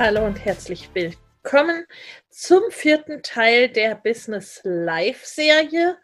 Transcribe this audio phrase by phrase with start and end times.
[0.00, 1.84] Hallo und herzlich willkommen
[2.30, 5.98] zum vierten Teil der Business Live Serie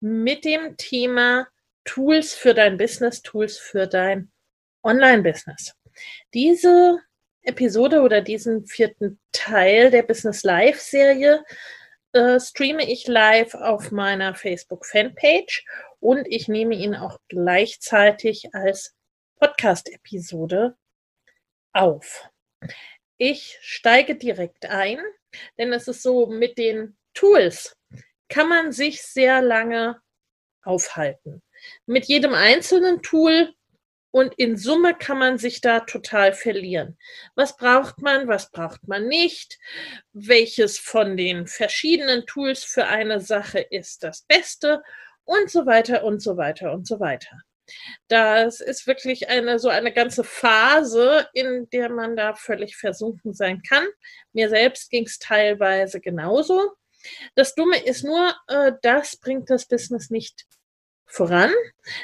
[0.00, 1.48] mit dem Thema
[1.84, 4.30] Tools für dein Business, Tools für dein
[4.82, 5.74] Online-Business.
[6.34, 6.98] Diese
[7.40, 11.42] Episode oder diesen vierten Teil der Business Live Serie
[12.12, 15.64] äh, streame ich live auf meiner Facebook Fanpage
[15.98, 18.94] und ich nehme ihn auch gleichzeitig als
[19.38, 20.76] Podcast-Episode
[21.72, 22.28] auf.
[23.22, 24.98] Ich steige direkt ein,
[25.58, 27.76] denn es ist so, mit den Tools
[28.30, 30.00] kann man sich sehr lange
[30.62, 31.42] aufhalten.
[31.84, 33.52] Mit jedem einzelnen Tool
[34.10, 36.96] und in Summe kann man sich da total verlieren.
[37.34, 39.58] Was braucht man, was braucht man nicht?
[40.14, 44.82] Welches von den verschiedenen Tools für eine Sache ist das Beste?
[45.24, 47.42] Und so weiter und so weiter und so weiter.
[48.08, 53.62] Das ist wirklich eine so eine ganze Phase, in der man da völlig versunken sein
[53.62, 53.86] kann.
[54.32, 56.72] Mir selbst ging es teilweise genauso.
[57.34, 60.46] Das Dumme ist nur, äh, das bringt das Business nicht
[61.06, 61.52] voran.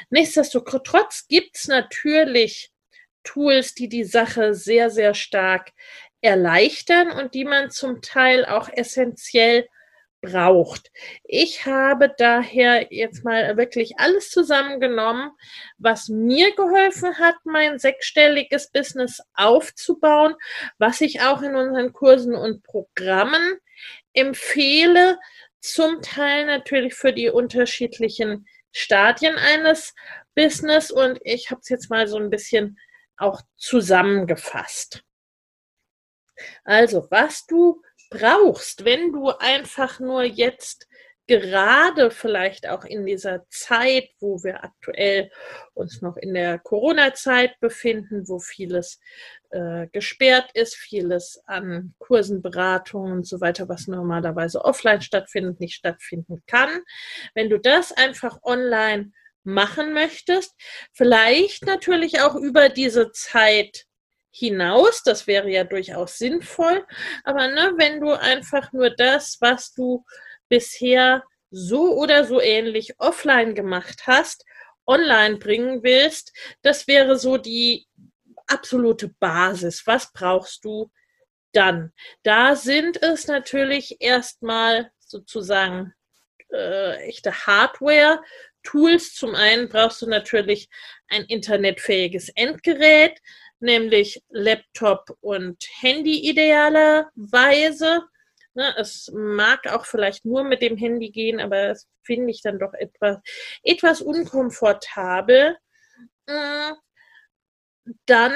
[0.09, 2.71] Nichtsdestotrotz gibt es natürlich
[3.23, 5.71] Tools, die die Sache sehr, sehr stark
[6.21, 9.67] erleichtern und die man zum Teil auch essentiell
[10.31, 10.91] braucht.
[11.23, 15.31] Ich habe daher jetzt mal wirklich alles zusammengenommen,
[15.77, 20.35] was mir geholfen hat, mein sechsstelliges Business aufzubauen,
[20.77, 23.57] was ich auch in unseren Kursen und Programmen
[24.13, 25.19] empfehle,
[25.59, 29.95] zum Teil natürlich für die unterschiedlichen Stadien eines
[30.35, 32.77] Business und ich habe es jetzt mal so ein bisschen
[33.17, 35.03] auch zusammengefasst.
[36.63, 40.87] Also, was du brauchst, wenn du einfach nur jetzt
[41.27, 45.29] gerade vielleicht auch in dieser Zeit, wo wir aktuell
[45.73, 48.99] uns noch in der Corona-Zeit befinden, wo vieles
[49.51, 55.75] äh, gesperrt ist, vieles an Kursen, Beratungen und so weiter, was normalerweise offline stattfindet, nicht
[55.75, 56.69] stattfinden kann.
[57.35, 59.11] Wenn du das einfach online
[59.43, 60.55] machen möchtest,
[60.93, 63.86] vielleicht natürlich auch über diese Zeit
[64.37, 66.85] hinaus, das wäre ja durchaus sinnvoll,
[67.23, 70.05] aber ne, wenn du einfach nur das, was du
[70.49, 74.45] bisher so oder so ähnlich offline gemacht hast,
[74.85, 77.87] online bringen willst, das wäre so die
[78.47, 79.85] absolute Basis.
[79.85, 80.91] Was brauchst du
[81.51, 81.91] dann?
[82.23, 85.93] Da sind es natürlich erstmal sozusagen
[86.51, 88.21] äh, echte Hardware.
[88.63, 89.13] Tools.
[89.13, 90.69] Zum einen brauchst du natürlich
[91.07, 93.21] ein internetfähiges Endgerät,
[93.59, 98.03] nämlich Laptop und Handy idealerweise.
[98.53, 102.57] Ne, es mag auch vielleicht nur mit dem Handy gehen, aber das finde ich dann
[102.57, 103.17] doch etwas,
[103.61, 105.57] etwas unkomfortabel.
[106.25, 106.71] Äh,
[108.05, 108.33] dann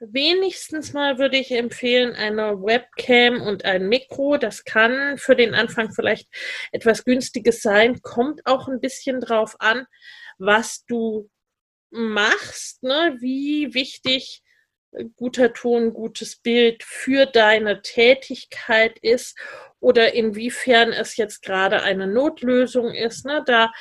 [0.00, 4.36] wenigstens mal würde ich empfehlen, eine Webcam und ein Mikro.
[4.36, 6.28] Das kann für den Anfang vielleicht
[6.72, 9.86] etwas günstiges sein, kommt auch ein bisschen drauf an,
[10.38, 11.30] was du
[11.90, 13.16] machst, ne?
[13.20, 14.42] wie wichtig
[15.16, 19.38] guter Ton, gutes Bild für deine Tätigkeit ist
[19.80, 23.26] oder inwiefern es jetzt gerade eine Notlösung ist.
[23.26, 23.42] Ne?
[23.46, 23.72] Da,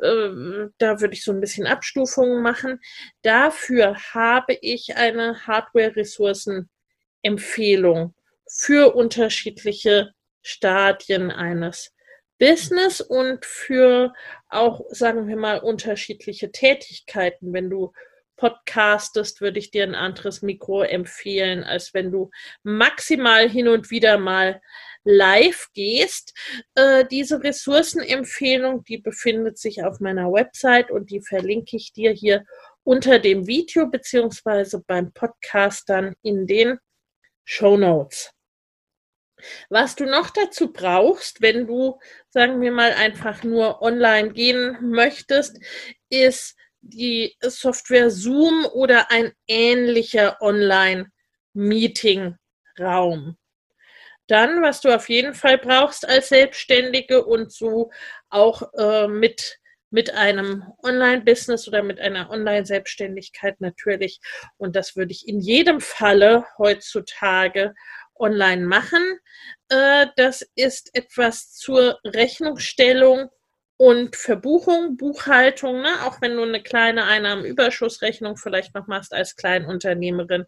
[0.00, 2.80] äh, da würde ich so ein bisschen Abstufungen machen.
[3.22, 8.14] Dafür habe ich eine Hardware-Ressourcen-Empfehlung
[8.48, 10.12] für unterschiedliche
[10.42, 11.92] Stadien eines
[12.38, 14.12] Business und für
[14.48, 17.52] auch, sagen wir mal, unterschiedliche Tätigkeiten.
[17.52, 17.92] Wenn du
[18.38, 22.30] podcastest, würde ich dir ein anderes Mikro empfehlen, als wenn du
[22.62, 24.62] maximal hin und wieder mal
[25.04, 26.34] live gehst.
[26.74, 32.44] Äh, diese Ressourcenempfehlung, die befindet sich auf meiner Website und die verlinke ich dir hier
[32.84, 36.78] unter dem Video beziehungsweise beim Podcast dann in den
[37.44, 38.30] Show Notes.
[39.68, 41.98] Was du noch dazu brauchst, wenn du,
[42.30, 45.60] sagen wir mal, einfach nur online gehen möchtest,
[46.08, 53.36] ist die Software Zoom oder ein ähnlicher Online-Meeting-Raum.
[54.26, 57.90] Dann, was du auf jeden Fall brauchst als Selbstständige und so
[58.28, 59.58] auch äh, mit,
[59.90, 64.20] mit einem Online-Business oder mit einer Online-Selbstständigkeit natürlich.
[64.58, 67.74] Und das würde ich in jedem Falle heutzutage
[68.16, 69.18] online machen.
[69.70, 73.30] Äh, das ist etwas zur Rechnungsstellung
[73.78, 76.04] und Verbuchung, Buchhaltung, ne?
[76.04, 80.46] auch wenn du eine kleine Einnahmenüberschussrechnung vielleicht noch machst als Kleinunternehmerin.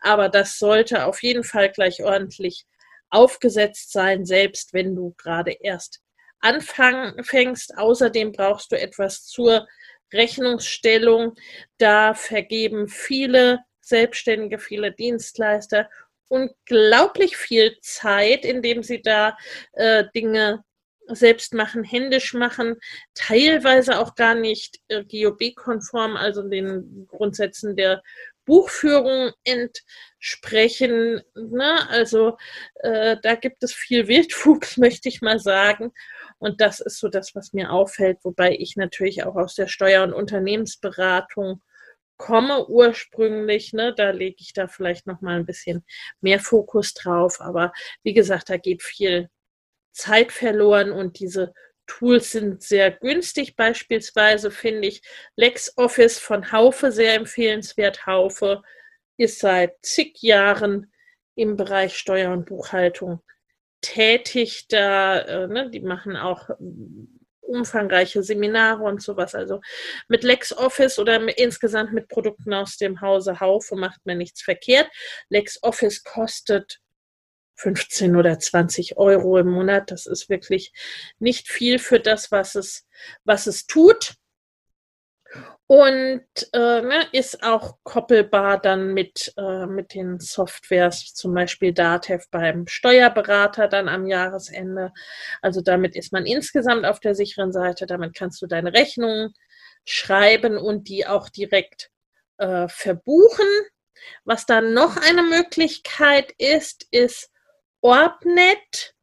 [0.00, 2.66] Aber das sollte auf jeden Fall gleich ordentlich
[3.08, 6.00] aufgesetzt sein, selbst wenn du gerade erst
[6.40, 7.78] anfängst.
[7.78, 9.68] Außerdem brauchst du etwas zur
[10.12, 11.36] Rechnungsstellung.
[11.78, 15.88] Da vergeben viele Selbstständige, viele Dienstleister
[16.26, 19.36] unglaublich viel Zeit, indem sie da
[19.74, 20.64] äh, Dinge
[21.08, 22.76] selbst machen, händisch machen,
[23.14, 28.02] teilweise auch gar nicht äh, GOB-konform, also den Grundsätzen der
[28.44, 31.22] Buchführung entsprechen.
[31.34, 31.88] Ne?
[31.88, 32.36] Also
[32.76, 35.92] äh, da gibt es viel Wildwuchs, möchte ich mal sagen.
[36.38, 40.02] Und das ist so das, was mir auffällt, wobei ich natürlich auch aus der Steuer-
[40.02, 41.62] und Unternehmensberatung
[42.16, 45.84] komme ursprünglich, ne, da lege ich da vielleicht noch mal ein bisschen
[46.20, 47.72] mehr Fokus drauf, aber
[48.04, 49.28] wie gesagt, da geht viel
[49.92, 51.52] Zeit verloren und diese
[51.86, 53.56] Tools sind sehr günstig.
[53.56, 55.02] Beispielsweise finde ich
[55.36, 58.06] LexOffice von Haufe sehr empfehlenswert.
[58.06, 58.62] Haufe
[59.16, 60.92] ist seit zig Jahren
[61.34, 63.20] im Bereich Steuer und Buchhaltung
[63.80, 64.66] tätig.
[64.68, 66.48] Da, äh, ne, die machen auch
[67.40, 69.34] umfangreiche Seminare und sowas.
[69.34, 69.60] Also
[70.08, 74.88] mit LexOffice oder mit, insgesamt mit Produkten aus dem Hause Haufe macht man nichts verkehrt.
[75.28, 76.80] LexOffice kostet
[77.62, 79.90] 15 oder 20 Euro im Monat.
[79.90, 80.72] Das ist wirklich
[81.20, 82.86] nicht viel für das, was es,
[83.24, 84.14] was es tut.
[85.68, 92.28] Und äh, ne, ist auch koppelbar dann mit, äh, mit den Softwares, zum Beispiel DATEV
[92.30, 94.92] beim Steuerberater dann am Jahresende.
[95.40, 97.86] Also damit ist man insgesamt auf der sicheren Seite.
[97.86, 99.32] Damit kannst du deine Rechnungen
[99.86, 101.90] schreiben und die auch direkt
[102.38, 103.46] äh, verbuchen.
[104.24, 107.31] Was dann noch eine Möglichkeit ist, ist
[107.82, 108.94] Orbnet.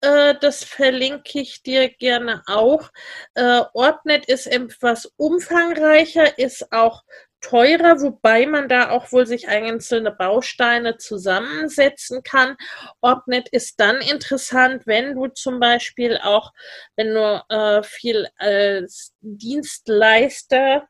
[0.00, 2.90] Äh, das verlinke ich dir gerne auch.
[3.34, 7.04] Äh, Orbnet ist etwas umfangreicher, ist auch
[7.42, 12.56] teurer, wobei man da auch wohl sich einzelne Bausteine zusammensetzen kann.
[13.00, 16.52] Orbnet ist dann interessant, wenn du zum Beispiel auch,
[16.96, 20.88] wenn du äh, viel als Dienstleister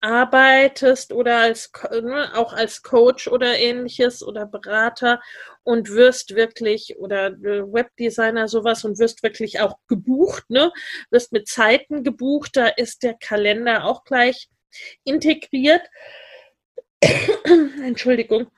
[0.00, 5.20] arbeitest oder als, ne, auch als Coach oder ähnliches oder Berater
[5.62, 10.72] und wirst wirklich oder äh, Webdesigner sowas und wirst wirklich auch gebucht, ne?
[11.10, 14.48] Wirst mit Zeiten gebucht, da ist der Kalender auch gleich
[15.04, 15.82] integriert.
[17.84, 18.50] Entschuldigung.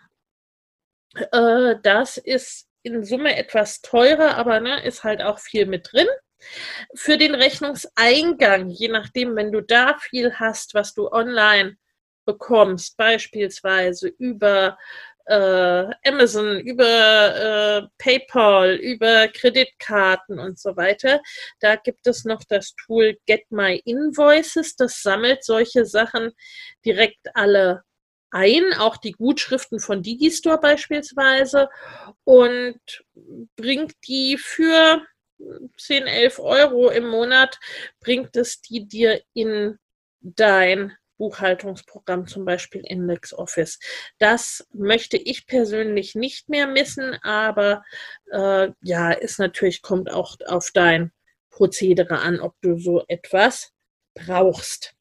[1.14, 6.08] Äh, das ist in Summe etwas teurer, aber ne, ist halt auch viel mit drin.
[6.94, 11.76] Für den Rechnungseingang, je nachdem, wenn du da viel hast, was du online
[12.24, 14.78] bekommst, beispielsweise über
[15.26, 21.20] äh, Amazon, über äh, PayPal, über Kreditkarten und so weiter.
[21.60, 24.76] Da gibt es noch das Tool Get My Invoices.
[24.76, 26.32] Das sammelt solche Sachen
[26.84, 27.82] direkt alle
[28.30, 31.68] ein, auch die Gutschriften von Digistore beispielsweise
[32.24, 32.80] und
[33.56, 35.02] bringt die für
[35.76, 37.58] 10, 11 Euro im Monat,
[38.00, 39.78] bringt es die dir in
[40.20, 43.78] dein Buchhaltungsprogramm, zum Beispiel Index Office.
[44.18, 47.84] Das möchte ich persönlich nicht mehr missen, aber
[48.32, 51.12] äh, ja, ist natürlich, kommt auch auf dein
[51.50, 53.72] Prozedere an, ob du so etwas
[54.14, 54.94] brauchst.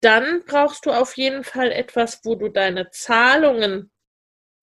[0.00, 3.90] Dann brauchst du auf jeden Fall etwas, wo du deine Zahlungen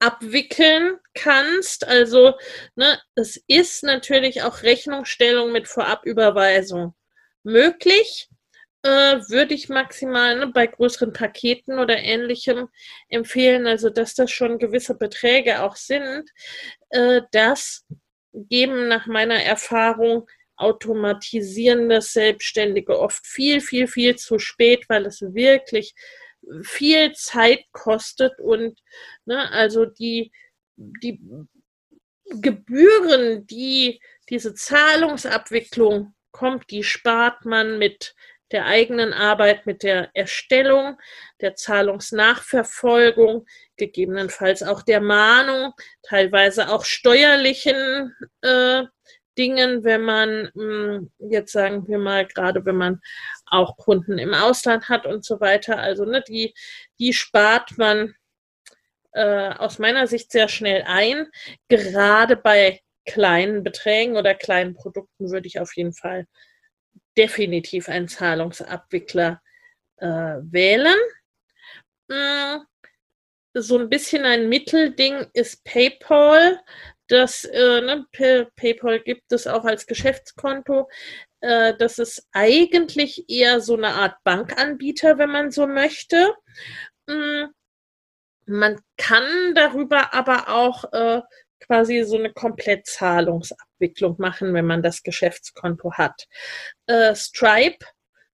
[0.02, 1.86] abwickeln kannst.
[1.86, 2.34] Also
[2.74, 6.94] ne, es ist natürlich auch Rechnungsstellung mit Vorabüberweisung
[7.44, 8.28] möglich.
[8.84, 12.68] Äh, würde ich maximal ne, bei größeren Paketen oder ähnlichem
[13.08, 16.28] empfehlen, also dass das schon gewisse Beträge auch sind.
[16.90, 17.86] Äh, das
[18.32, 25.94] geben nach meiner Erfahrung automatisierende Selbstständige oft viel, viel, viel zu spät, weil es wirklich
[26.62, 28.78] viel Zeit kostet und
[29.24, 30.32] ne, also die,
[30.76, 31.20] die
[32.30, 38.14] Gebühren, die diese Zahlungsabwicklung kommt, die spart man mit
[38.52, 40.98] der eigenen Arbeit mit der Erstellung,
[41.40, 43.46] der Zahlungsnachverfolgung,
[43.76, 45.72] gegebenenfalls auch der Mahnung,
[46.02, 48.84] teilweise auch steuerlichen äh,
[49.38, 50.62] Dingen, wenn man mh,
[50.98, 53.00] hm, jetzt sagen wir mal, gerade wenn man
[53.46, 56.54] auch Kunden im Ausland hat und so weiter, also ne, die,
[56.98, 58.14] die spart man
[59.12, 61.28] äh, aus meiner Sicht sehr schnell ein.
[61.68, 66.26] Gerade bei kleinen Beträgen oder kleinen Produkten würde ich auf jeden Fall
[67.16, 69.42] definitiv einen Zahlungsabwickler
[69.98, 70.96] äh, wählen.
[72.08, 72.64] Mm,
[73.54, 76.60] so ein bisschen ein Mittelding ist PayPal.
[77.12, 78.06] Das äh, ne,
[78.56, 80.88] PayPal gibt es auch als Geschäftskonto.
[81.40, 86.32] Äh, das ist eigentlich eher so eine Art Bankanbieter, wenn man so möchte.
[87.06, 87.48] Mm,
[88.46, 91.20] man kann darüber aber auch äh,
[91.60, 96.26] quasi so eine Komplettzahlungsabwicklung machen, wenn man das Geschäftskonto hat.
[96.86, 97.84] Äh, Stripe,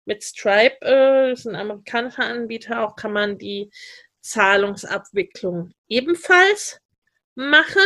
[0.05, 3.73] mit Stripe, äh, ist ein amerikanischer Anbieter, auch kann man die
[4.21, 6.79] Zahlungsabwicklung ebenfalls
[7.35, 7.83] machen.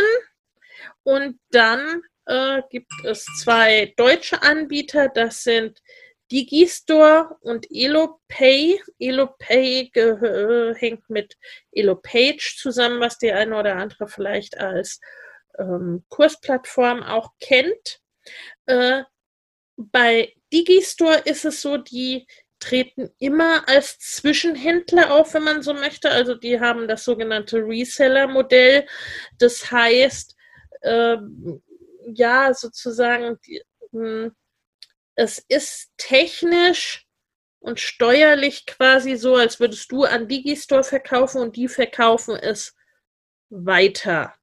[1.03, 5.81] Und dann äh, gibt es zwei deutsche Anbieter, das sind
[6.31, 8.81] Digistore und EloPay.
[8.97, 9.91] EloPay
[10.75, 11.37] hängt mit
[11.71, 14.99] EloPage zusammen, was die eine oder andere vielleicht als
[15.59, 17.99] ähm, Kursplattform auch kennt.
[18.65, 19.03] Äh,
[19.75, 22.25] bei Digistore ist es so, die
[22.59, 26.09] treten immer als Zwischenhändler auf, wenn man so möchte.
[26.09, 28.87] Also die haben das sogenannte Reseller-Modell.
[29.37, 30.32] Das heißt,
[30.83, 31.17] äh,
[32.13, 33.61] ja, sozusagen, die,
[33.91, 34.35] mh, hm,
[35.15, 37.05] es ist technisch
[37.59, 42.75] und steuerlich quasi so, als würdest du an Digistore verkaufen und die verkaufen es
[43.49, 44.33] weiter.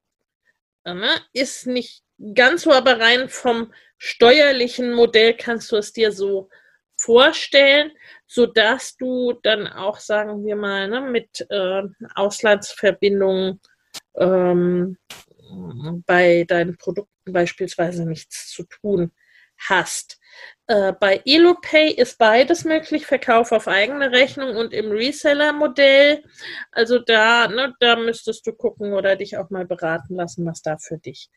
[0.85, 1.11] Ne?
[1.32, 2.02] Ist nicht
[2.35, 6.49] ganz so, aber rein vom steuerlichen Modell kannst du es dir so
[6.97, 7.92] vorstellen,
[8.26, 11.82] sodass du dann auch, sagen wir mal, ne, mit äh,
[12.14, 13.61] Auslandsverbindungen
[14.16, 14.97] ähm,
[16.07, 19.12] bei deinen Produkten beispielsweise nichts zu tun
[19.69, 20.19] hast.
[20.66, 26.23] Äh, bei EloPay ist beides möglich, Verkauf auf eigene Rechnung und im Reseller-Modell.
[26.71, 30.78] Also da, ne, da müsstest du gucken oder dich auch mal beraten lassen, was da
[30.78, 31.28] für dich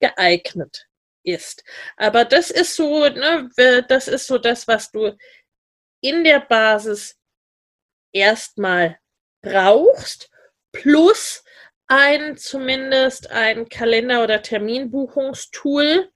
[0.00, 0.86] geeignet
[1.22, 1.64] ist.
[1.96, 3.50] Aber das ist so, ne,
[3.88, 5.16] das ist so das, was du
[6.00, 7.16] in der Basis
[8.12, 8.98] erstmal
[9.42, 10.30] brauchst,
[10.72, 11.44] plus
[11.88, 16.10] ein zumindest ein Kalender- oder Terminbuchungstool.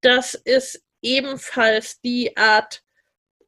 [0.00, 2.82] Das ist ebenfalls die Art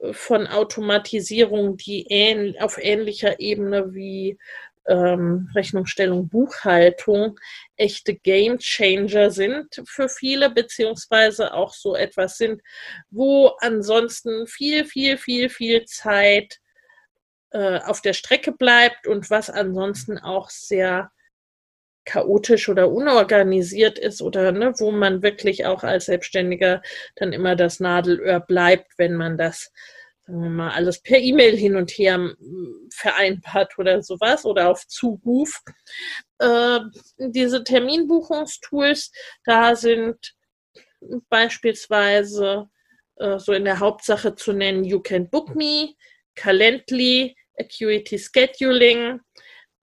[0.00, 4.38] äh, von Automatisierung, die ähn auf ähnlicher Ebene wie
[4.87, 7.38] ähm, Rechnungsstellung, Buchhaltung
[7.76, 12.62] echte Game Changer sind für viele, beziehungsweise auch so etwas sind,
[13.10, 16.58] wo ansonsten viel, viel, viel, viel Zeit
[17.50, 21.10] äh, auf der Strecke bleibt und was ansonsten auch sehr
[22.08, 26.80] chaotisch oder unorganisiert ist oder ne, wo man wirklich auch als Selbstständiger
[27.16, 29.70] dann immer das Nadelöhr bleibt, wenn man das,
[30.26, 32.30] sagen wir mal, alles per E-Mail hin und her
[32.94, 35.60] vereinbart oder sowas oder auf Zuruf.
[36.38, 36.80] Äh,
[37.18, 39.12] diese Terminbuchungstools,
[39.44, 40.34] da sind
[41.28, 42.70] beispielsweise
[43.16, 45.90] äh, so in der Hauptsache zu nennen You Can Book Me,
[46.34, 49.20] Calendly, Acuity Scheduling,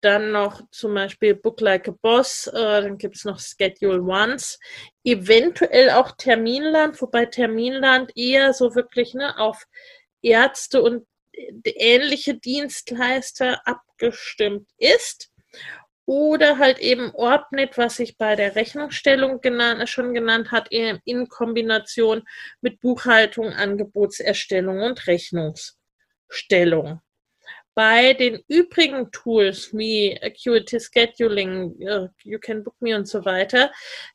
[0.03, 4.59] dann noch zum Beispiel Book Like a Boss, äh, dann gibt es noch Schedule Once,
[5.05, 9.65] eventuell auch Terminland, wobei Terminland eher so wirklich ne, auf
[10.23, 11.07] Ärzte und
[11.65, 15.31] ähnliche Dienstleister abgestimmt ist.
[16.05, 22.25] Oder halt eben Orbnet, was sich bei der Rechnungsstellung genannt, schon genannt hat, in Kombination
[22.61, 27.01] mit Buchhaltung, Angebotserstellung und Rechnungsstellung.
[27.75, 33.73] Bei den übrigen Tools wie Acuity Scheduling, uh, You Can Book Me und so weiter,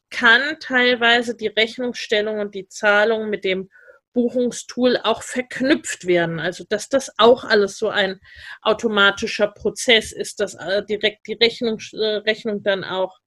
[0.10, 3.70] kann teilweise die Rechnungsstellung und die Zahlung mit dem
[4.14, 6.40] Buchungstool auch verknüpft werden.
[6.40, 8.20] Also dass das auch alles so ein
[8.62, 13.18] automatischer Prozess ist, dass äh, direkt die Rechnung, äh, Rechnung dann auch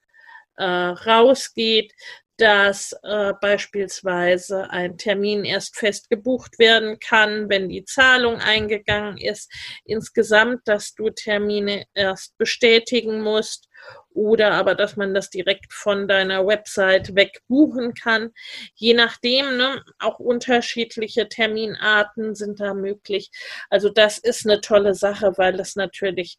[0.56, 1.92] äh, rausgeht,
[2.40, 9.52] dass äh, beispielsweise ein Termin erst fest gebucht werden kann, wenn die Zahlung eingegangen ist.
[9.84, 13.68] Insgesamt, dass du Termine erst bestätigen musst
[14.14, 18.30] oder aber, dass man das direkt von deiner Website weg buchen kann.
[18.74, 23.30] Je nachdem, ne, auch unterschiedliche Terminarten sind da möglich.
[23.68, 26.38] Also das ist eine tolle Sache, weil das natürlich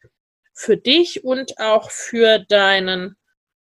[0.53, 3.17] für dich und auch für deinen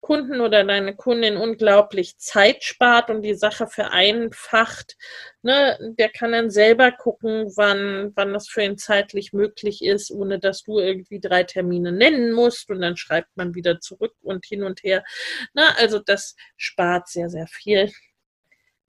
[0.04, 4.98] Kunden oder deine Kundin unglaublich Zeit spart und die Sache vereinfacht.
[5.44, 10.40] Ne, der kann dann selber gucken, wann, wann das für ihn zeitlich möglich ist, ohne
[10.40, 14.64] dass du irgendwie drei Termine nennen musst und dann schreibt man wieder zurück und hin
[14.64, 15.06] und her.
[15.54, 17.90] Ne, also das spart sehr, sehr viel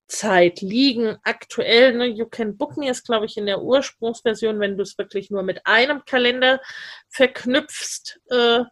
[0.07, 1.15] Zeit liegen.
[1.23, 4.97] Aktuell, ne, You Can Book Me ist, glaube ich, in der Ursprungsversion, wenn du es
[4.97, 6.59] wirklich nur mit einem Kalender
[7.09, 8.65] verknüpfst, äh,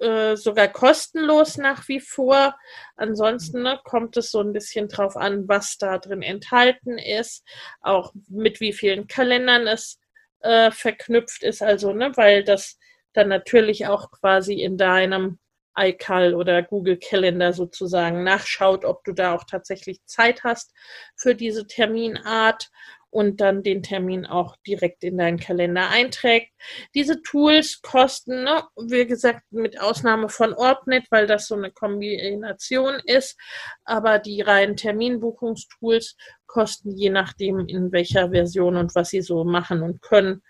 [0.00, 2.56] äh, sogar kostenlos nach wie vor.
[2.96, 7.44] Ansonsten ne, kommt es so ein bisschen drauf an, was da drin enthalten ist,
[7.80, 9.98] auch mit wie vielen Kalendern es
[10.40, 11.62] äh, verknüpft ist.
[11.62, 12.78] Also, ne, weil das
[13.12, 15.38] dann natürlich auch quasi in deinem
[15.76, 20.72] iCal oder Google Calendar sozusagen nachschaut, ob du da auch tatsächlich Zeit hast
[21.16, 22.68] für diese Terminart
[23.10, 26.52] und dann den Termin auch direkt in deinen Kalender einträgt.
[26.94, 33.00] Diese Tools kosten, ne, wie gesagt, mit Ausnahme von Orbnet, weil das so eine Kombination
[33.04, 33.38] ist,
[33.84, 39.82] aber die reinen Terminbuchungstools kosten je nachdem, in welcher Version und was sie so machen
[39.82, 40.42] und können,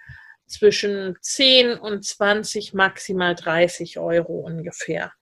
[0.46, 5.12] zwischen 10 und 20, maximal 30 Euro ungefähr.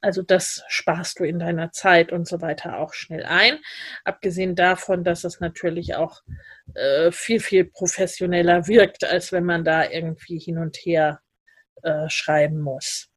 [0.00, 3.58] Also das sparst du in deiner Zeit und so weiter auch schnell ein.
[4.04, 6.22] Abgesehen davon, dass es natürlich auch
[6.74, 11.20] äh, viel, viel professioneller wirkt, als wenn man da irgendwie hin und her
[11.82, 13.10] äh, schreiben muss.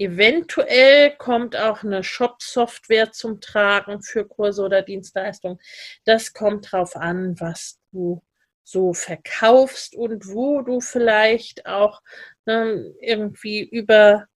[0.00, 5.58] Eventuell kommt auch eine Shop-Software zum Tragen für Kurse oder Dienstleistungen.
[6.04, 8.22] Das kommt drauf an, was du
[8.64, 12.00] so verkaufst und wo du vielleicht auch
[12.46, 14.26] ne, irgendwie über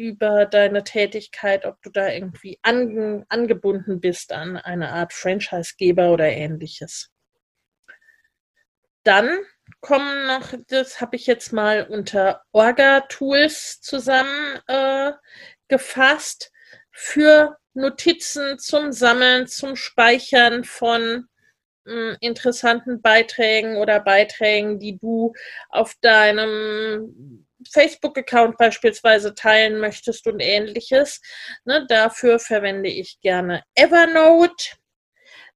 [0.00, 6.24] über deine Tätigkeit, ob du da irgendwie an, angebunden bist an eine Art Franchisegeber oder
[6.24, 7.10] ähnliches.
[9.04, 9.28] Dann
[9.80, 16.48] kommen noch, das habe ich jetzt mal unter Orga-Tools zusammengefasst, äh,
[16.92, 21.26] für Notizen zum Sammeln, zum Speichern von
[21.86, 25.34] äh, interessanten Beiträgen oder Beiträgen, die du
[25.68, 31.20] auf deinem Facebook-Account beispielsweise teilen möchtest und ähnliches.
[31.64, 34.76] Ne, dafür verwende ich gerne Evernote.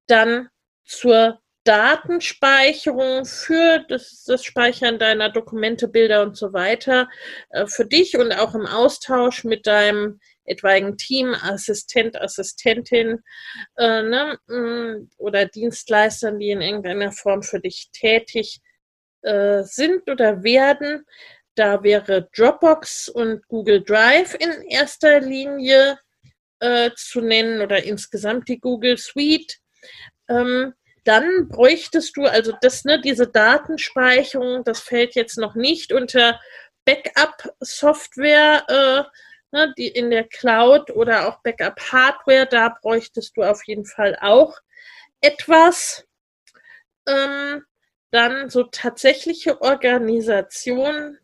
[0.07, 0.49] Dann
[0.85, 7.09] zur Datenspeicherung für das, das, Speichern deiner Dokumente, Bilder und so weiter
[7.51, 13.21] äh, für dich und auch im Austausch mit deinem etwaigen Team, Assistent, Assistentin
[13.79, 18.61] äh, ne, mm, oder Dienstleistern, die in irgendeiner Form für dich tätig
[19.23, 21.07] äh, sind oder werden.
[21.55, 25.99] Da wäre Dropbox und Google Drive in erster Linie
[26.61, 29.59] äh, zu nennen oder insgesamt die Google Suite.
[30.29, 36.41] Ähm, dann bräuchtest du, also das, ne, diese Datenspeicherung, das fällt jetzt noch nicht unter
[36.87, 43.85] Backup-Software, äh, ne, die in der Cloud oder auch Backup-Hardware, da bräuchtest du auf jeden
[43.85, 44.59] Fall auch
[45.21, 46.07] etwas.
[47.07, 47.65] Ähm,
[48.11, 51.19] dann so tatsächliche Organisation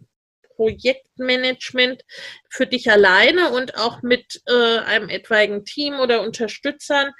[0.61, 2.05] Projektmanagement
[2.51, 7.13] für dich alleine und auch mit äh, einem etwaigen Team oder Unterstützern.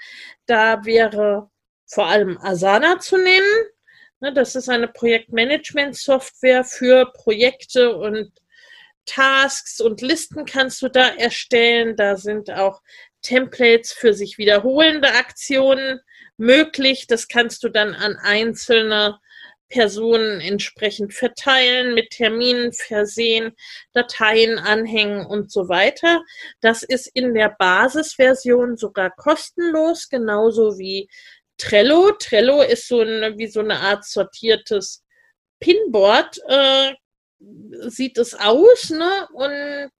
[0.45, 1.49] Da wäre
[1.87, 3.65] vor allem Asana zu nennen.
[4.19, 8.31] Ne, das ist eine Projektmanagement-Software für Projekte und
[9.07, 11.95] Tasks und Listen kannst du da erstellen.
[11.95, 12.83] Da sind auch
[13.23, 15.99] Templates für sich wiederholende Aktionen
[16.37, 17.07] möglich.
[17.07, 19.17] Das kannst du dann an einzelne
[19.71, 23.55] Personen entsprechend verteilen, mit Terminen versehen,
[23.93, 26.21] Dateien anhängen und so weiter.
[26.59, 31.09] Das ist in der Basisversion sogar kostenlos, genauso wie
[31.57, 32.11] Trello.
[32.19, 35.03] Trello ist so eine, wie so eine Art sortiertes
[35.59, 36.93] Pinboard, äh,
[37.87, 39.27] sieht es aus, ne?
[39.33, 39.91] Und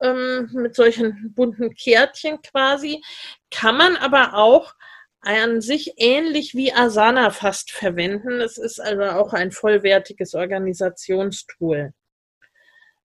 [0.00, 3.02] ähm, mit solchen bunten Kärtchen quasi.
[3.50, 4.74] Kann man aber auch
[5.22, 8.40] an sich ähnlich wie Asana fast verwenden.
[8.40, 11.92] Es ist also auch ein vollwertiges Organisationstool.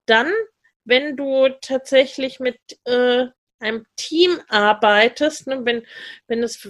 [0.07, 0.33] Dann,
[0.85, 3.27] wenn du tatsächlich mit äh,
[3.59, 5.87] einem Team arbeitest, ne, wenn,
[6.29, 6.69] wenn es,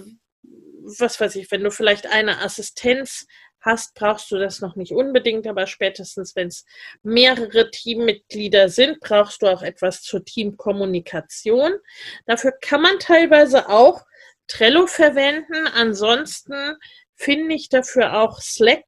[0.99, 3.27] was weiß ich, wenn du vielleicht eine Assistenz
[3.61, 6.65] hast, brauchst du das noch nicht unbedingt, aber spätestens, wenn es
[7.03, 11.73] mehrere Teammitglieder sind, brauchst du auch etwas zur Teamkommunikation.
[12.25, 14.05] Dafür kann man teilweise auch
[14.47, 15.67] Trello verwenden.
[15.73, 16.75] Ansonsten
[17.15, 18.83] finde ich dafür auch Slack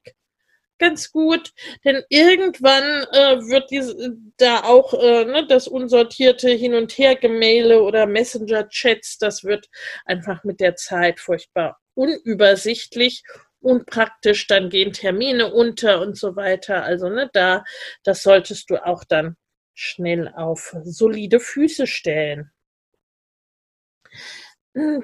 [0.78, 1.52] ganz gut,
[1.84, 8.06] denn irgendwann äh, wird diese, da auch äh, ne, das unsortierte Hin- und Her-Gemaile oder
[8.06, 9.68] Messenger-Chats, das wird
[10.04, 13.24] einfach mit der Zeit furchtbar unübersichtlich
[13.60, 16.84] und praktisch, dann gehen Termine unter und so weiter.
[16.84, 17.64] Also ne, da,
[18.04, 19.36] das solltest du auch dann
[19.74, 22.52] schnell auf solide Füße stellen.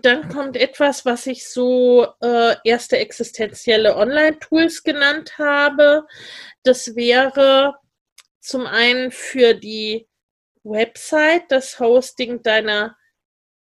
[0.03, 6.07] Dann kommt etwas, was ich so äh, erste existenzielle Online-Tools genannt habe.
[6.63, 7.75] Das wäre
[8.41, 10.07] zum einen für die
[10.63, 12.97] Website das Hosting deiner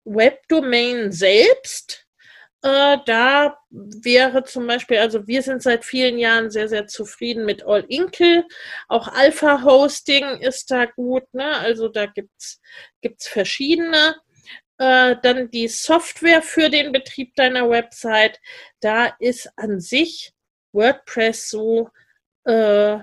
[0.04, 2.06] Webdomain selbst.
[2.62, 7.66] Äh, da wäre zum Beispiel, also wir sind seit vielen Jahren sehr, sehr zufrieden mit
[7.66, 8.46] All Inkle.
[8.90, 11.58] Auch Alpha Hosting ist da gut, ne?
[11.58, 12.60] Also da gibt's
[13.02, 14.16] gibt's verschiedene.
[14.82, 18.40] Äh, dann die Software für den Betrieb deiner Website.
[18.80, 20.34] Da ist an sich
[20.72, 21.90] WordPress so
[22.46, 22.98] äh,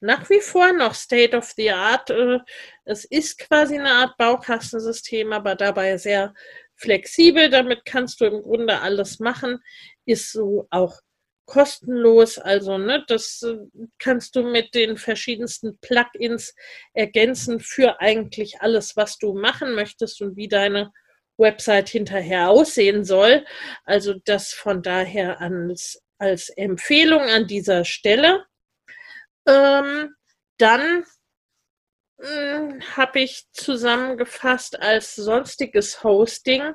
[0.00, 2.08] nach wie vor noch State of the Art.
[2.08, 2.38] Äh,
[2.86, 6.32] es ist quasi eine Art Baukastensystem, aber dabei sehr
[6.74, 9.62] flexibel, damit kannst du im Grunde alles machen,
[10.06, 11.00] ist so auch
[11.44, 13.58] kostenlos, also ne, das äh,
[13.98, 16.54] kannst du mit den verschiedensten Plugins
[16.94, 20.90] ergänzen für eigentlich alles, was du machen möchtest und wie deine
[21.40, 23.44] Website hinterher aussehen soll.
[23.84, 28.44] Also das von daher als, als Empfehlung an dieser Stelle.
[29.46, 30.14] Ähm,
[30.58, 31.04] dann
[32.20, 36.74] hm, habe ich zusammengefasst als sonstiges Hosting.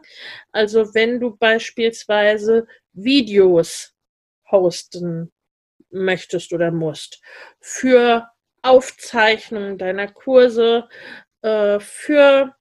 [0.51, 3.93] Also wenn du beispielsweise Videos
[4.51, 5.31] hosten
[5.91, 7.21] möchtest oder musst
[7.59, 8.27] für
[8.63, 10.89] Aufzeichnungen deiner Kurse,
[11.43, 12.55] äh, für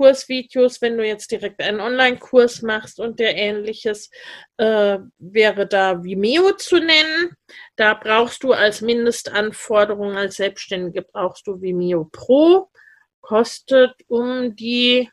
[0.00, 4.10] Kursvideos, wenn du jetzt direkt einen Online-Kurs machst und der ähnliches,
[4.56, 7.36] äh, wäre da Vimeo zu nennen.
[7.76, 12.70] Da brauchst du als Mindestanforderung als Selbstständige brauchst du Vimeo Pro.
[13.20, 15.10] Kostet um die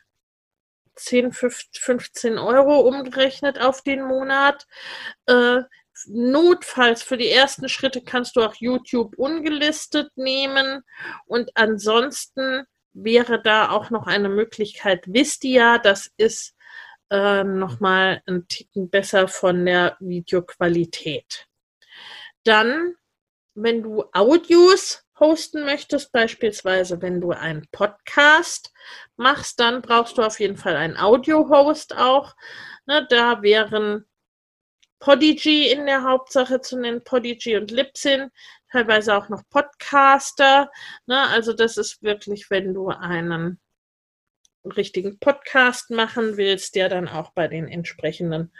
[0.94, 4.66] 10, 15 Euro umgerechnet auf den Monat.
[5.26, 5.64] Äh,
[6.06, 10.82] notfalls für die ersten Schritte kannst du auch YouTube ungelistet nehmen
[11.26, 15.04] und ansonsten wäre da auch noch eine Möglichkeit.
[15.06, 16.54] Vistia, das ist
[17.10, 21.46] äh, nochmal ein Ticken besser von der Videoqualität.
[22.44, 22.94] Dann,
[23.54, 28.72] wenn du Audios hosten möchtest, beispielsweise wenn du einen Podcast
[29.16, 32.36] machst, dann brauchst du auf jeden Fall einen Audio-Host auch.
[32.86, 34.06] Ne, da wären
[35.00, 38.30] Podigy in der Hauptsache zu nennen, Podigy und Libsyn
[38.70, 40.70] teilweise auch noch Podcaster.
[41.06, 41.20] Ne?
[41.28, 43.60] Also das ist wirklich, wenn du einen
[44.64, 48.52] richtigen Podcast machen willst, der dann auch bei den entsprechenden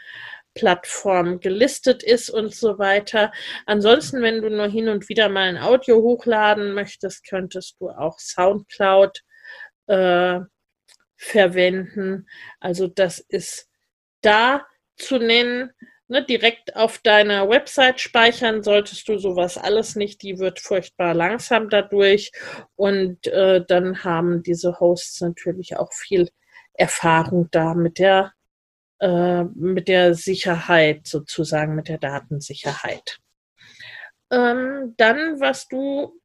[0.54, 3.32] Plattformen gelistet ist und so weiter.
[3.66, 8.18] Ansonsten, wenn du nur hin und wieder mal ein Audio hochladen möchtest, könntest du auch
[8.18, 9.22] SoundCloud
[9.86, 10.40] äh,
[11.16, 12.26] verwenden.
[12.60, 13.68] Also das ist
[14.22, 14.66] da
[14.96, 15.70] zu nennen
[16.08, 20.22] ne, direkt auf deiner Website speichern solltest du sowas alles nicht.
[20.22, 22.32] Die wird furchtbar langsam dadurch.
[22.76, 26.28] Und äh, dann haben diese Hosts natürlich auch viel
[26.74, 28.32] Erfahrung da mit der,
[29.00, 33.18] äh, mit der Sicherheit sozusagen, mit der Datensicherheit.
[34.30, 36.20] Ähm, dann, was du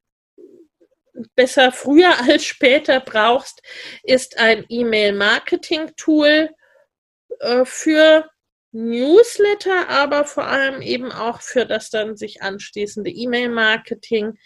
[1.35, 3.61] besser früher als später brauchst,
[4.03, 6.49] ist ein E-Mail-Marketing-Tool
[7.39, 8.29] äh, für
[8.73, 14.37] Newsletter, aber vor allem eben auch für das dann sich anschließende E-Mail-Marketing.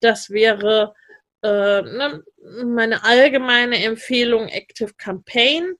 [0.00, 0.94] Das wäre
[1.42, 2.22] äh, ne,
[2.64, 5.74] meine allgemeine Empfehlung Active Campaign.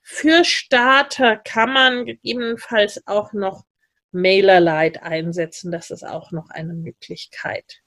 [0.00, 3.64] Für Starter kann man gegebenenfalls auch noch
[4.12, 5.72] MailerLite einsetzen.
[5.72, 7.82] Das ist auch noch eine Möglichkeit.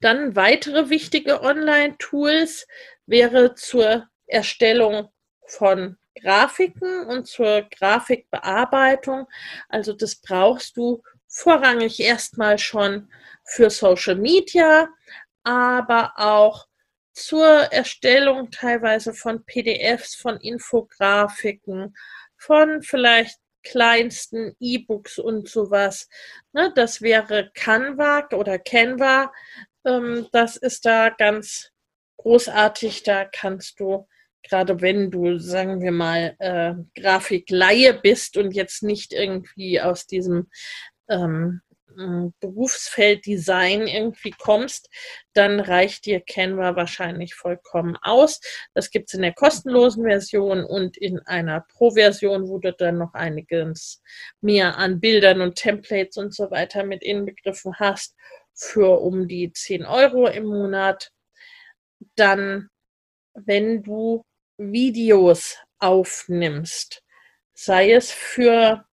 [0.00, 2.66] Dann weitere wichtige Online-Tools
[3.06, 5.10] wäre zur Erstellung
[5.46, 9.26] von Grafiken und zur Grafikbearbeitung.
[9.68, 13.08] Also das brauchst du vorrangig erstmal schon
[13.44, 14.88] für Social Media,
[15.44, 16.66] aber auch
[17.12, 21.94] zur Erstellung teilweise von PDFs, von Infografiken,
[22.36, 26.08] von vielleicht kleinsten E-Books und sowas.
[26.52, 29.32] Ne, das wäre Canva oder Canva.
[29.84, 31.70] Ähm, das ist da ganz
[32.16, 33.02] großartig.
[33.02, 34.06] Da kannst du
[34.42, 40.48] gerade wenn du, sagen wir mal, äh, Grafikleihe bist und jetzt nicht irgendwie aus diesem
[41.08, 41.62] ähm,
[42.40, 44.88] Berufsfeld Design irgendwie kommst,
[45.34, 48.40] dann reicht dir Canva wahrscheinlich vollkommen aus.
[48.74, 53.14] Das gibt es in der kostenlosen Version und in einer Pro-Version, wo du dann noch
[53.14, 54.02] einiges
[54.40, 58.16] mehr an Bildern und Templates und so weiter mit inbegriffen hast,
[58.54, 61.10] für um die 10 Euro im Monat.
[62.16, 62.68] Dann,
[63.34, 64.24] wenn du
[64.60, 67.02] Videos aufnimmst,
[67.54, 68.84] sei es für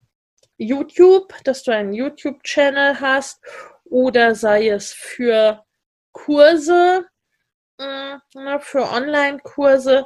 [0.58, 3.41] YouTube, dass du einen YouTube-Channel hast,
[3.84, 5.63] oder sei es für
[6.13, 7.06] Kurse,
[7.80, 8.21] ne,
[8.60, 10.06] für Online-Kurse,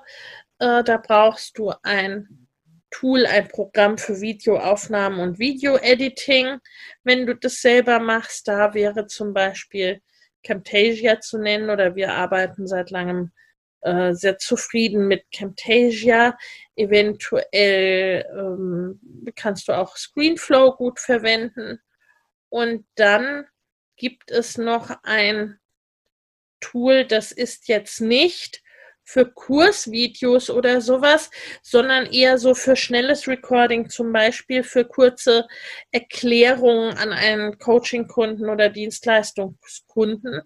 [0.60, 2.48] äh, da brauchst du ein
[2.90, 6.60] Tool, ein Programm für Videoaufnahmen und Video-Editing.
[7.04, 10.02] Wenn du das selber machst, da wäre zum Beispiel
[10.44, 13.32] Camtasia zu nennen oder wir arbeiten seit langem
[13.82, 16.38] äh, sehr zufrieden mit Camtasia.
[16.76, 19.00] Eventuell ähm,
[19.36, 21.80] kannst du auch Screenflow gut verwenden.
[22.50, 23.46] Und dann
[23.96, 25.60] gibt es noch ein
[26.60, 28.62] Tool, das ist jetzt nicht
[29.04, 31.30] für Kursvideos oder sowas,
[31.62, 35.48] sondern eher so für schnelles Recording, zum Beispiel für kurze
[35.92, 40.42] Erklärungen an einen Coaching-Kunden oder Dienstleistungskunden,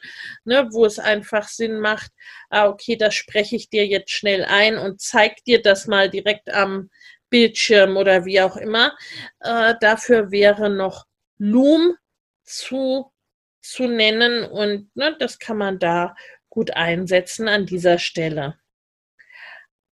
[0.46, 2.12] ne, wo es einfach Sinn macht,
[2.50, 6.52] ah, okay, das spreche ich dir jetzt schnell ein und zeig dir das mal direkt
[6.54, 6.90] am
[7.30, 8.96] Bildschirm oder wie auch immer.
[9.42, 11.06] Äh, dafür wäre noch
[11.38, 11.96] Loom
[12.44, 13.12] zu,
[13.62, 16.16] zu nennen und ne, das kann man da
[16.56, 18.58] gut einsetzen an dieser Stelle.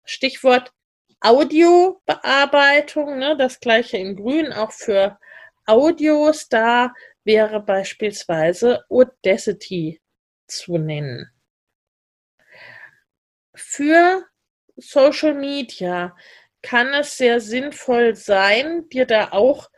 [0.03, 0.73] Stichwort
[1.21, 5.17] Audiobearbeitung, ne, das gleiche in Grün auch für
[5.65, 6.49] Audios.
[6.49, 6.93] Da
[7.23, 10.01] wäre beispielsweise Audacity
[10.47, 11.31] zu nennen.
[13.55, 14.25] Für
[14.75, 16.15] Social Media
[16.61, 19.69] kann es sehr sinnvoll sein, dir da auch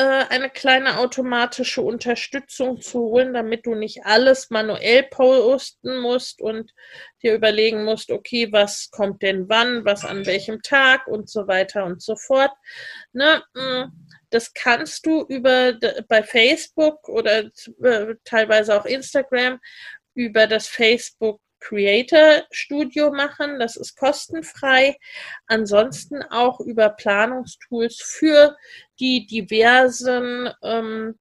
[0.00, 6.72] eine kleine automatische Unterstützung zu holen, damit du nicht alles manuell posten musst und
[7.22, 11.84] dir überlegen musst, okay, was kommt denn wann, was an welchem Tag und so weiter
[11.84, 12.52] und so fort.
[13.12, 13.42] Ne?
[13.54, 13.84] Mm,
[14.30, 15.74] das kannst du über
[16.08, 17.50] bei Facebook oder
[17.82, 19.58] äh, teilweise auch Instagram
[20.14, 23.58] über das Facebook Creator Studio machen.
[23.58, 24.96] Das ist kostenfrei.
[25.46, 28.56] Ansonsten auch über Planungstools für
[28.98, 31.18] die diversen, ähm,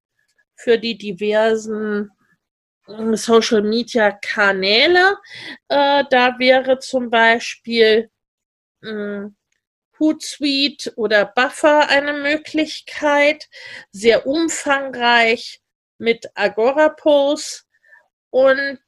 [0.55, 2.11] für die diversen
[2.87, 5.17] ähm, Social Media Kanäle.
[5.67, 8.09] Äh, da wäre zum Beispiel
[8.81, 9.21] äh,
[9.99, 13.47] Hootsuite oder Buffer eine Möglichkeit.
[13.91, 15.61] Sehr umfangreich
[15.97, 17.65] mit Agora Post
[18.29, 18.79] und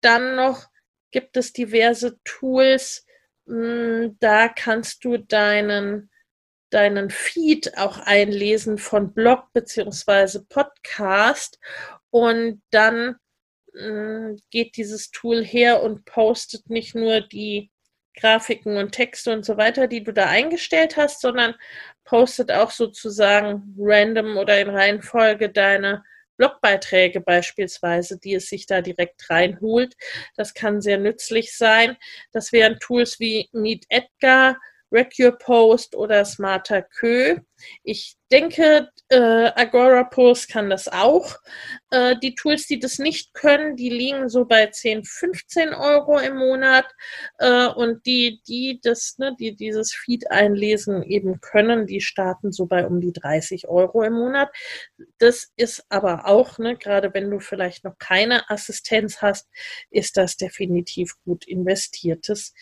[0.00, 0.66] dann noch
[1.10, 3.06] gibt es diverse Tools.
[3.46, 6.10] Hm, da kannst du deinen,
[6.70, 11.58] deinen Feed auch einlesen von Blog beziehungsweise Podcast
[12.10, 13.16] und dann
[13.74, 17.70] hm, geht dieses Tool her und postet nicht nur die
[18.18, 21.54] Grafiken und Texte und so weiter, die du da eingestellt hast, sondern
[22.04, 26.04] postet auch sozusagen random oder in Reihenfolge deine
[26.38, 29.94] Blogbeiträge beispielsweise, die es sich da direkt reinholt.
[30.36, 31.96] Das kann sehr nützlich sein.
[32.32, 34.56] Das wären Tools wie Meet Edgar,
[34.90, 37.38] Wreck Your Post oder Smarter Kö.
[37.82, 41.36] Ich denke, äh, Agora Post kann das auch.
[41.90, 46.36] Äh, die Tools, die das nicht können, die liegen so bei 10, 15 Euro im
[46.36, 46.86] Monat.
[47.38, 52.66] Äh, und die, die das, ne, die dieses Feed einlesen eben können, die starten so
[52.66, 54.50] bei um die 30 Euro im Monat.
[55.18, 59.48] Das ist aber auch, ne, gerade wenn du vielleicht noch keine Assistenz hast,
[59.90, 62.54] ist das definitiv gut investiertes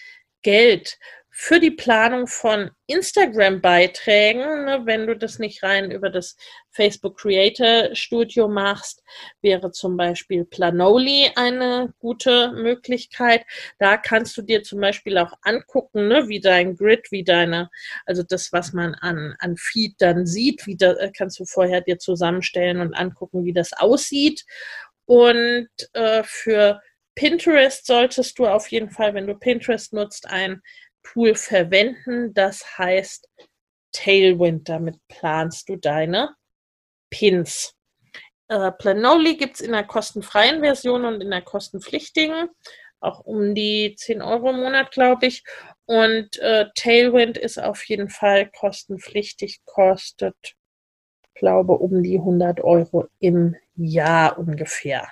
[0.43, 0.99] Geld
[1.39, 6.35] für die Planung von Instagram-Beiträgen, ne, wenn du das nicht rein über das
[6.71, 9.03] Facebook Creator Studio machst,
[9.43, 13.45] wäre zum Beispiel Planoli eine gute Möglichkeit.
[13.79, 17.69] Da kannst du dir zum Beispiel auch angucken, ne, wie dein Grid, wie deine,
[18.07, 21.83] also das, was man an, an Feed dann sieht, wie da äh, kannst du vorher
[21.83, 24.47] dir zusammenstellen und angucken, wie das aussieht.
[25.05, 26.81] Und äh, für
[27.15, 30.63] Pinterest solltest du auf jeden Fall, wenn du Pinterest nutzt, ein
[31.13, 32.35] Tool verwenden.
[32.35, 33.29] Das heißt
[33.93, 34.69] Tailwind.
[34.69, 36.35] Damit planst du deine
[37.11, 37.75] Pins.
[38.49, 42.49] Äh, Planoly gibt es in der kostenfreien Version und in der kostenpflichtigen.
[43.01, 45.45] Auch um die 10 Euro im Monat, glaube ich.
[45.85, 50.57] Und äh, Tailwind ist auf jeden Fall kostenpflichtig, kostet,
[51.35, 55.09] glaube um die 100 Euro im Jahr ungefähr.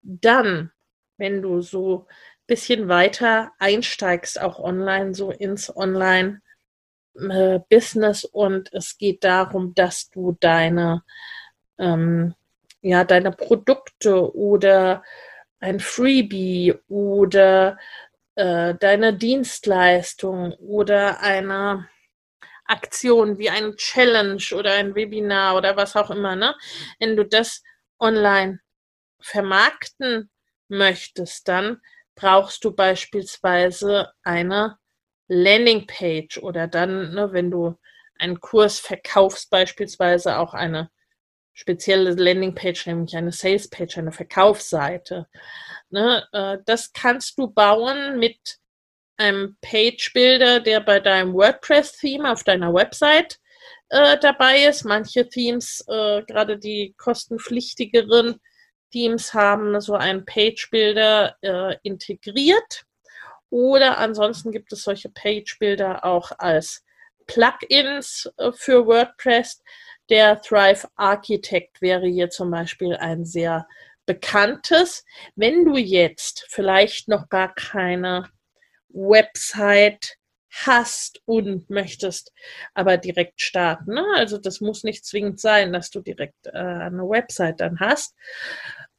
[0.00, 0.72] Dann,
[1.18, 2.06] wenn du so
[2.52, 8.24] bisschen weiter einsteigst, auch online, so ins Online-Business.
[8.24, 11.02] Äh, und es geht darum, dass du deine,
[11.78, 12.34] ähm,
[12.82, 15.02] ja, deine Produkte oder
[15.60, 17.78] ein Freebie oder
[18.34, 21.88] äh, deine Dienstleistung oder eine
[22.66, 26.54] Aktion wie ein Challenge oder ein Webinar oder was auch immer, ne?
[26.98, 27.62] Wenn du das
[27.98, 28.60] online
[29.20, 30.28] vermarkten
[30.68, 31.80] möchtest, dann
[32.14, 34.78] brauchst du beispielsweise eine
[35.28, 37.76] Landingpage oder dann, ne, wenn du
[38.18, 40.90] einen Kurs verkaufst, beispielsweise auch eine
[41.52, 45.26] spezielle Landingpage, nämlich eine Salespage, eine Verkaufsseite.
[45.90, 48.58] Ne, äh, das kannst du bauen mit
[49.16, 53.38] einem Page Builder, der bei deinem WordPress-Theme auf deiner Website
[53.90, 54.84] äh, dabei ist.
[54.84, 58.40] Manche Themes, äh, gerade die kostenpflichtigeren
[58.92, 62.84] Themes, haben so einen Page Builder äh, integriert.
[63.50, 66.84] Oder ansonsten gibt es solche Page Builder auch als
[67.26, 69.62] Plugins äh, für WordPress.
[70.08, 73.66] Der Thrive Architect wäre hier zum Beispiel ein sehr
[74.06, 75.04] bekanntes.
[75.36, 78.28] Wenn du jetzt vielleicht noch gar keine
[78.88, 80.16] Website
[80.52, 82.32] hast und möchtest
[82.74, 83.94] aber direkt starten.
[83.94, 84.04] Ne?
[84.16, 88.14] Also das muss nicht zwingend sein, dass du direkt äh, eine Website dann hast.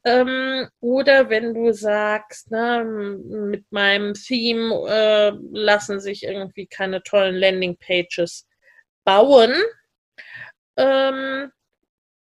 [0.05, 7.35] Ähm, oder wenn du sagst, ne, mit meinem Theme äh, lassen sich irgendwie keine tollen
[7.35, 8.47] Landingpages
[9.05, 9.53] bauen.
[10.77, 11.51] Ähm,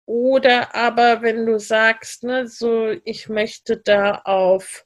[0.05, 4.85] oder aber wenn du sagst, ne, so ich möchte da auf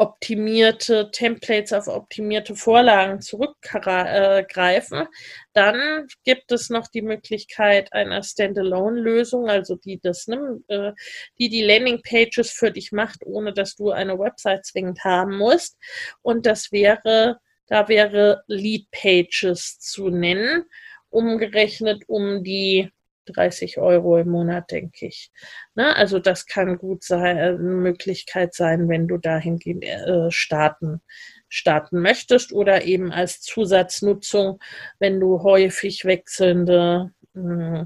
[0.00, 5.06] optimierte Templates, auf optimierte Vorlagen zurückgreifen,
[5.52, 10.92] dann gibt es noch die Möglichkeit einer Standalone-Lösung, also die das, ne, äh,
[11.38, 15.76] die die Landing-Pages für dich macht, ohne dass du eine Website zwingend haben musst.
[16.22, 20.64] Und das wäre, da wäre Lead Pages zu nennen,
[21.10, 22.90] umgerechnet um die
[23.32, 25.30] 30 Euro im Monat, denke ich.
[25.74, 25.94] Ne?
[25.96, 31.00] Also das kann gut sein, äh, eine Möglichkeit sein, wenn du dahingehend äh, starten,
[31.48, 34.60] starten möchtest oder eben als Zusatznutzung,
[34.98, 37.84] wenn du häufig wechselnde äh,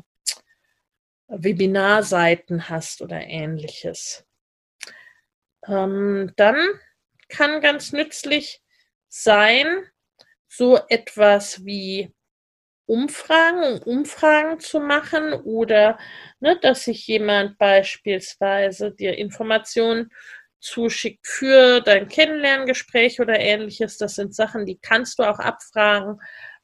[1.29, 4.25] Webinarseiten hast oder ähnliches.
[5.67, 6.57] Ähm, dann
[7.29, 8.63] kann ganz nützlich
[9.09, 9.67] sein,
[10.49, 12.13] so etwas wie
[12.87, 15.99] Umfragen, um Umfragen zu machen oder
[16.41, 20.11] ne, dass sich jemand beispielsweise dir Informationen
[20.61, 23.99] zuschickt für dein Kennenlerngespräch oder ähnliches.
[23.99, 26.21] Das sind Sachen, die kannst du auch abfragen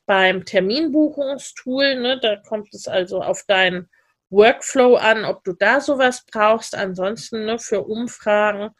[0.07, 1.97] beim Terminbuchungstool.
[1.97, 2.19] Ne?
[2.21, 3.89] Da kommt es also auf deinen
[4.31, 6.75] Workflow an, ob du da sowas brauchst.
[6.75, 8.71] Ansonsten ne, für Umfragen,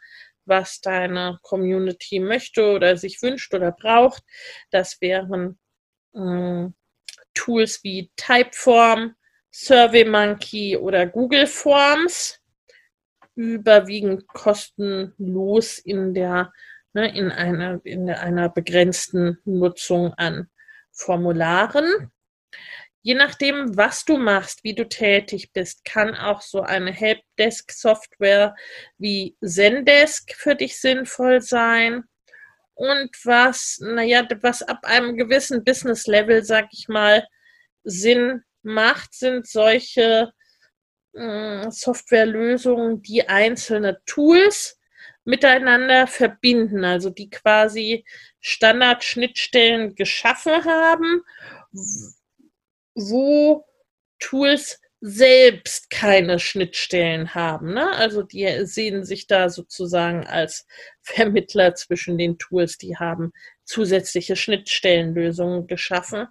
[0.45, 4.23] was deine Community möchte oder sich wünscht oder braucht,
[4.71, 5.59] das wären
[6.13, 6.73] mh, hm,
[7.33, 9.15] Tools wie Typeform,
[9.51, 12.39] SurveyMonkey oder Google Forms
[13.35, 16.51] überwiegend kostenlos in der
[16.93, 20.49] ne, in einer in einer begrenzten Nutzung an
[20.91, 22.11] Formularen.
[23.03, 28.55] Je nachdem, was du machst, wie du tätig bist, kann auch so eine Helpdesk-Software
[28.99, 32.03] wie Zendesk für dich sinnvoll sein
[32.81, 37.27] und was, naja, was ab einem gewissen Business-Level, sag ich mal,
[37.83, 40.33] Sinn macht, sind solche
[41.13, 44.79] äh, Softwarelösungen, die einzelne Tools
[45.25, 48.03] miteinander verbinden, also die quasi
[48.39, 51.21] Standardschnittstellen geschaffen haben,
[52.95, 53.63] wo
[54.17, 57.73] Tools selbst keine Schnittstellen haben.
[57.73, 57.91] Ne?
[57.95, 60.67] Also die sehen sich da sozusagen als
[61.01, 63.33] Vermittler zwischen den Tools, die haben
[63.65, 66.27] zusätzliche Schnittstellenlösungen geschaffen.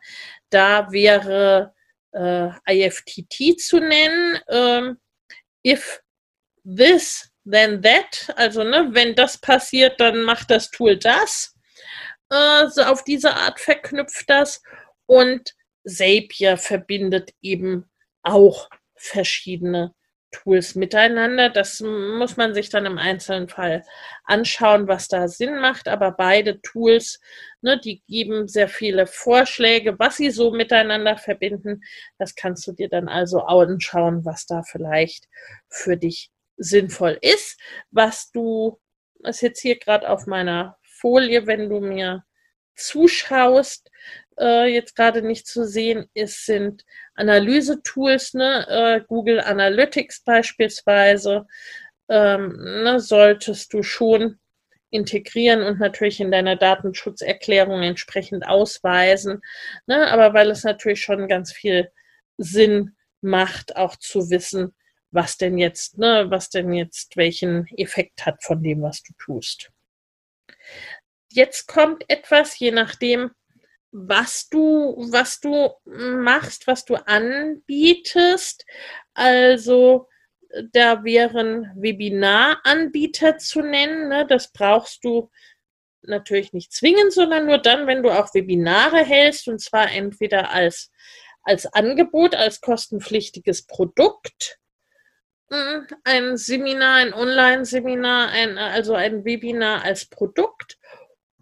[0.50, 1.74] Da wäre
[2.12, 4.38] äh, IFTT zu nennen.
[4.48, 4.98] Ähm,
[5.66, 6.00] if
[6.64, 8.32] this, then that.
[8.36, 11.56] Also ne, wenn das passiert, dann macht das Tool das.
[12.30, 14.62] Äh, so auf diese Art verknüpft das.
[15.06, 15.54] Und
[15.84, 17.90] Zapier verbindet eben
[18.30, 19.94] auch verschiedene
[20.30, 21.50] Tools miteinander.
[21.50, 23.84] Das muss man sich dann im einzelnen Fall
[24.24, 25.88] anschauen, was da Sinn macht.
[25.88, 27.20] Aber beide Tools,
[27.62, 31.82] ne, die geben sehr viele Vorschläge, was sie so miteinander verbinden.
[32.18, 35.26] Das kannst du dir dann also anschauen, was da vielleicht
[35.68, 37.58] für dich sinnvoll ist.
[37.90, 38.78] Was du,
[39.20, 42.24] das ist jetzt hier gerade auf meiner Folie, wenn du mir
[42.76, 43.90] zuschaust,
[44.40, 48.66] äh, jetzt gerade nicht zu sehen ist, sind Analyse-Tools, ne?
[48.68, 51.46] Äh, Google Analytics beispielsweise,
[52.08, 54.40] ähm, ne, solltest du schon
[54.90, 59.40] integrieren und natürlich in deiner Datenschutzerklärung entsprechend ausweisen.
[59.86, 60.10] Ne?
[60.10, 61.90] Aber weil es natürlich schon ganz viel
[62.36, 64.74] Sinn macht, auch zu wissen,
[65.12, 69.70] was denn jetzt, ne, was denn jetzt welchen Effekt hat von dem, was du tust.
[71.32, 73.30] Jetzt kommt etwas, je nachdem,
[73.92, 78.64] was du, was du machst, was du anbietest.
[79.14, 80.08] Also
[80.72, 84.08] da wären Webinaranbieter zu nennen.
[84.08, 84.26] Ne?
[84.26, 85.30] Das brauchst du
[86.02, 90.90] natürlich nicht zwingend, sondern nur dann, wenn du auch Webinare hältst und zwar entweder als,
[91.42, 94.58] als Angebot, als kostenpflichtiges Produkt
[95.50, 100.78] hm, ein Seminar, ein Online-Seminar, ein, also ein Webinar als Produkt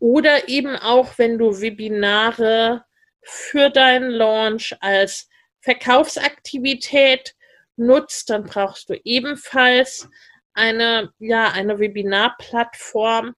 [0.01, 2.85] oder eben auch, wenn du Webinare
[3.23, 5.29] für deinen Launch als
[5.61, 7.35] Verkaufsaktivität
[7.77, 10.09] nutzt, dann brauchst du ebenfalls
[10.55, 13.35] eine, ja, eine Webinarplattform.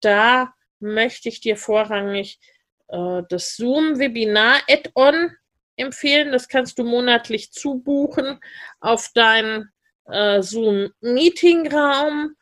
[0.00, 2.38] Da möchte ich dir vorrangig
[2.88, 5.32] äh, das Zoom-Webinar-Add-on
[5.76, 6.32] empfehlen.
[6.32, 8.40] Das kannst du monatlich zubuchen
[8.80, 9.70] auf deinen
[10.06, 12.34] äh, Zoom-Meeting-Raum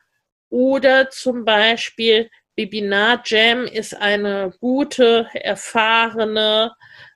[0.49, 6.73] oder zum Beispiel Webinar Jam ist eine gute, erfahrene,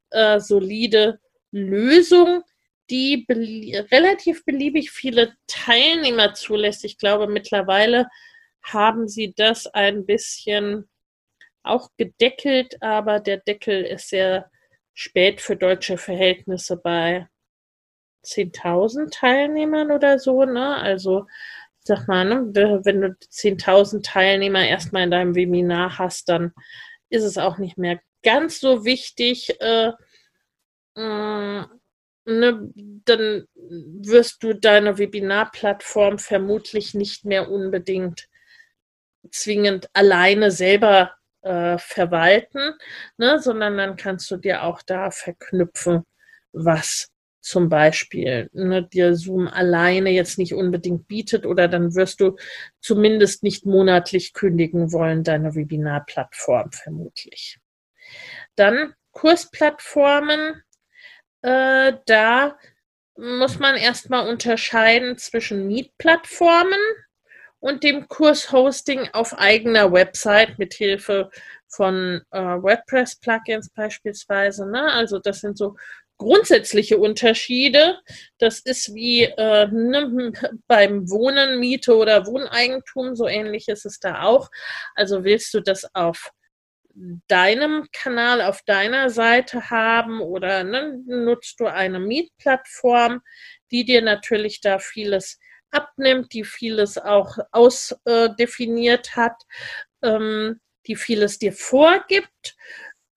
[0.10, 1.20] äh, solide
[1.52, 2.44] Lösung,
[2.90, 6.86] die belie relativ beliebig viele Teilnehmer zulässt.
[6.86, 8.08] Ich glaube, mittlerweile
[8.64, 10.90] haben sie das ein bisschen
[11.64, 14.50] auch gedeckelt, aber der Deckel ist sehr
[14.94, 17.28] spät für deutsche Verhältnisse bei
[18.24, 20.44] 10.000 Teilnehmern oder so.
[20.46, 20.76] Ne?
[20.76, 21.28] Also
[21.88, 26.54] sag mal, ne, wenn du 10.000 Teilnehmer erstmal in deinem Webinar hast, dann
[27.10, 29.60] ist es auch nicht mehr ganz so wichtig.
[29.62, 29.92] Äh,
[30.96, 31.64] äh,
[32.26, 32.72] ne,
[33.06, 38.28] dann wirst du deine Webinarplattform vermutlich nicht mehr unbedingt
[39.32, 42.74] zwingend alleine selber äh, verwalten,
[43.18, 46.04] ne, sondern dann kannst du dir auch da verknüpfen,
[46.52, 47.10] was
[47.40, 52.36] zum Beispiel ne, dir Zoom alleine jetzt nicht unbedingt bietet oder dann wirst du
[52.82, 57.60] zumindest nicht monatlich kündigen wollen, deine Webinarplattform vermutlich.
[58.56, 60.62] Dann Kursplattformen,
[61.42, 62.58] äh, da
[63.18, 66.80] muss man erstmal unterscheiden zwischen Mietplattformen
[67.60, 71.32] und dem Kurshosting auf eigener Website mit Hilfe
[71.68, 74.70] von äh, WordPress-Plugins beispielsweise.
[74.70, 74.92] Ne?
[74.94, 75.76] Also das sind so
[76.18, 78.00] grundsätzliche Unterschiede.
[78.38, 80.32] Das ist wie äh, ne,
[80.68, 84.50] beim Wohnen, Miete oder Wohneigentum, so ähnlich ist es da auch.
[84.96, 86.32] Also willst du das auf
[87.28, 93.22] deinem Kanal, auf deiner Seite haben oder ne, nutzt du eine Mietplattform,
[93.72, 95.40] die dir natürlich da vieles
[95.70, 99.44] abnimmt, die vieles auch ausdefiniert äh, hat,
[100.02, 102.56] ähm, die vieles dir vorgibt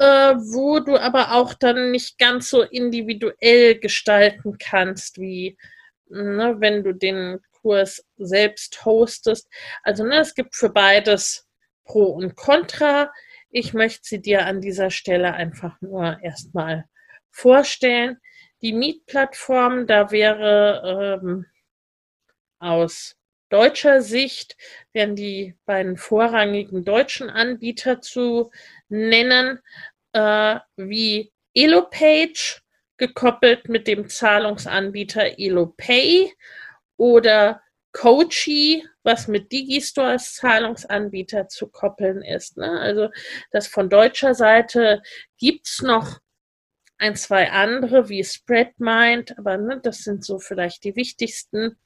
[0.00, 5.58] äh, wo du aber auch dann nicht ganz so individuell gestalten kannst, wie
[6.08, 9.46] ne, wenn du den Kurs selbst hostest.
[9.82, 11.46] Also ne, es gibt für beides
[11.84, 13.12] Pro und Contra.
[13.50, 16.86] Ich möchte sie dir an dieser Stelle einfach nur erstmal
[17.30, 18.16] vorstellen.
[18.62, 21.46] Die Mietplattform, da wäre ähm,
[22.58, 23.16] aus
[23.50, 24.56] deutscher Sicht,
[24.92, 28.50] wären die beiden vorrangigen deutschen Anbieter zu
[28.88, 29.60] nennen
[30.12, 32.60] äh, wie EloPage
[32.96, 36.32] gekoppelt mit dem Zahlungsanbieter EloPay
[36.96, 42.56] oder Coachy, was mit Digistore als Zahlungsanbieter zu koppeln ist.
[42.56, 42.70] Ne?
[42.80, 43.08] Also
[43.50, 45.02] das von deutscher Seite
[45.38, 46.20] gibt es noch
[46.98, 51.78] ein, zwei andere wie Spreadmind, aber ne, das sind so vielleicht die wichtigsten.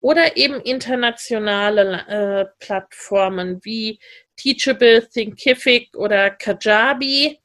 [0.00, 4.00] Oder eben internationale äh, Plattformen wie
[4.36, 7.40] Teachable, Thinkific oder Kajabi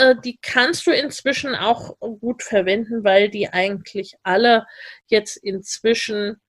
[0.00, 4.66] äh, die kannst du inzwischen auch gut verwenden, weil die eigentlich alle
[5.06, 6.40] jetzt inzwischen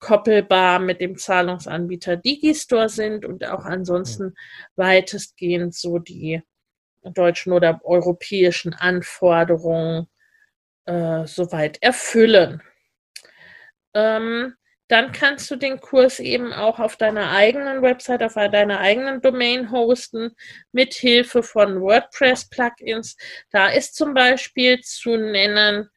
[0.00, 4.34] koppelbar mit dem Zahlungsanbieter Digistore sind und auch ansonsten
[4.76, 6.42] weitestgehend so die
[7.02, 10.08] deutschen oder europäischen Anforderungen
[10.86, 12.62] äh, soweit erfüllen.
[13.94, 14.54] Ähm,
[14.90, 19.70] dann kannst du den Kurs eben auch auf deiner eigenen Website, auf deiner eigenen Domain
[19.70, 20.34] hosten,
[20.72, 23.16] mit Hilfe von WordPress-Plugins.
[23.50, 25.88] Da ist zum Beispiel zu nennen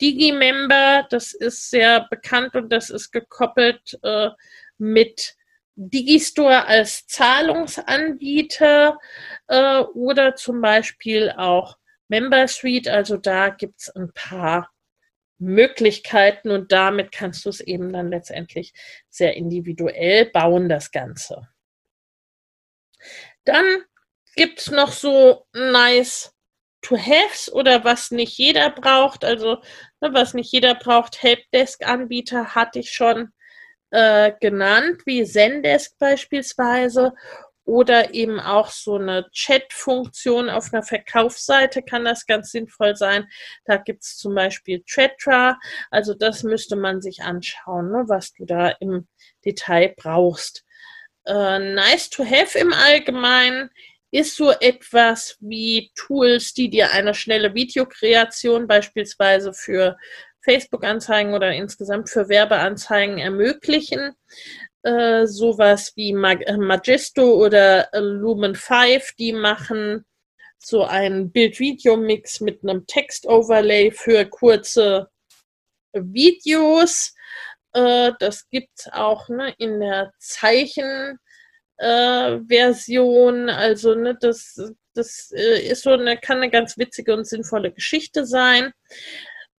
[0.00, 4.28] Digimember, das ist sehr bekannt und das ist gekoppelt äh,
[4.78, 5.34] mit
[5.74, 8.96] Digistore als Zahlungsanbieter
[9.48, 11.78] äh, oder zum Beispiel auch
[12.08, 12.88] Member Suite.
[12.88, 14.70] Also da gibt es ein paar
[15.38, 18.72] Möglichkeiten und damit kannst du es eben dann letztendlich
[19.08, 21.48] sehr individuell bauen, das Ganze.
[23.44, 23.84] Dann
[24.34, 26.32] gibt es noch so nice
[26.82, 29.24] to-haves oder was nicht jeder braucht.
[29.24, 29.62] Also
[30.00, 33.32] ne, was nicht jeder braucht, Helpdesk-Anbieter hatte ich schon
[33.90, 37.12] äh, genannt, wie Zendesk beispielsweise
[37.66, 43.26] oder eben auch so eine Chat-Funktion auf einer Verkaufsseite kann das ganz sinnvoll sein.
[43.64, 45.58] Da gibt es zum Beispiel Tratra.
[45.90, 49.08] Also das müsste man sich anschauen, ne, was du da im
[49.44, 50.64] Detail brauchst.
[51.26, 53.70] Äh, nice to have im Allgemeinen
[54.12, 59.96] ist so etwas wie Tools, die dir eine schnelle Videokreation beispielsweise für
[60.42, 64.12] Facebook-Anzeigen oder insgesamt für Werbeanzeigen ermöglichen.
[64.86, 70.04] Äh, sowas wie Mag äh, Magisto oder Lumen 5, die machen
[70.58, 75.08] so einen Bild-Video-Mix mit einem Text-Overlay für kurze
[75.92, 77.16] Videos.
[77.72, 81.18] Äh, das gibt es auch ne, in der Zeichenversion.
[83.48, 87.72] Äh, also ne, das, das äh, ist so eine, kann eine ganz witzige und sinnvolle
[87.72, 88.72] Geschichte sein.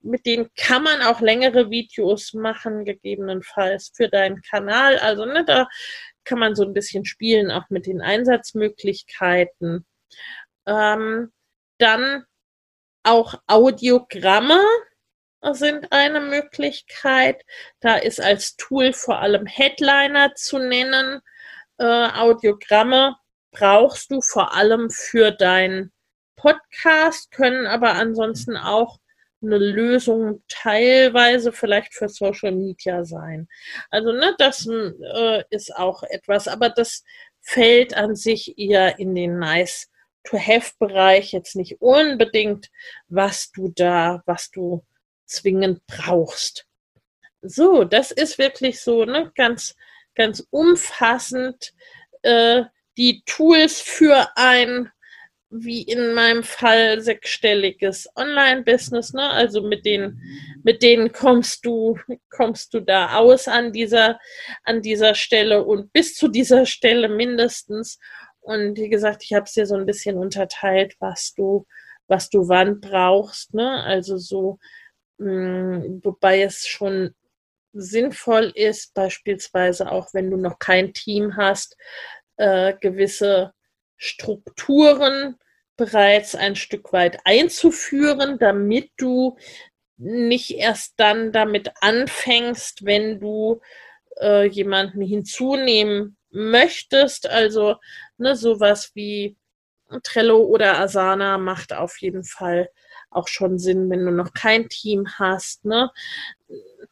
[0.07, 4.97] Mit denen kann man auch längere Videos machen, gegebenenfalls für deinen Kanal.
[4.99, 5.67] Also ne, da
[6.23, 9.85] kann man so ein bisschen spielen, auch mit den Einsatzmöglichkeiten.
[10.65, 11.31] Ähm,
[11.77, 12.25] dann
[13.03, 14.61] auch Audiogramme
[15.53, 17.43] sind eine Möglichkeit.
[17.79, 21.21] Da ist als Tool vor allem Headliner zu nennen.
[21.77, 23.15] Äh, Audiogramme
[23.51, 25.91] brauchst du vor allem für deinen
[26.35, 28.99] Podcast, können aber ansonsten auch
[29.41, 33.47] eine Lösung teilweise vielleicht für Social Media sein.
[33.89, 37.03] Also ne, das äh, ist auch etwas, aber das
[37.41, 39.89] fällt an sich eher in den Nice
[40.23, 42.69] to-have-Bereich jetzt nicht unbedingt,
[43.07, 44.83] was du da, was du
[45.25, 46.65] zwingend brauchst.
[47.41, 49.75] So, das ist wirklich so, ne, ganz,
[50.15, 51.73] ganz umfassend
[52.23, 52.63] äh,
[52.97, 54.91] die Tools für ein,
[55.49, 59.29] wie in meinem Fall, sechsstelliges Online-Business, ne?
[59.29, 60.21] Also mit denen,
[60.63, 61.97] mit denen kommst du,
[62.29, 64.19] kommst du da aus an dieser,
[64.63, 67.99] an dieser Stelle und bis zu dieser Stelle mindestens.
[68.41, 71.65] Und wie gesagt, ich habe es dir so ein bisschen unterteilt, was du,
[72.07, 73.53] was du wann brauchst.
[73.53, 73.83] Ne?
[73.83, 74.59] Also so,
[75.17, 77.13] mh, mm, wobei es schon
[77.73, 81.77] sinnvoll ist, beispielsweise auch wenn du noch kein Team hast,
[82.37, 83.53] äh, gewisse
[83.97, 85.37] Strukturen
[85.75, 89.37] bereits ein Stück weit einzuführen, damit du
[89.97, 93.61] nicht erst dann damit anfängst, wenn du
[94.19, 97.29] äh, jemanden hinzunehmen möchtest.
[97.29, 97.75] Also
[98.17, 99.37] ne, sowas wie
[100.03, 102.69] Trello oder Asana macht auf jeden Fall
[103.09, 105.65] auch schon Sinn, wenn du noch kein Team hast.
[105.65, 105.89] Ne?